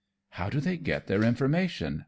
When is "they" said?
0.59-0.77